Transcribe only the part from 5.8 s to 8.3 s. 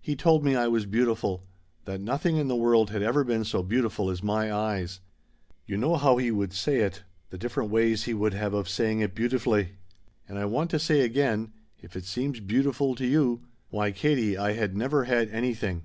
how he would say it, the different ways he